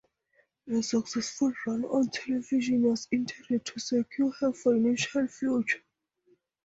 [0.67, 5.83] A successful run on television was intended to secure her financial future.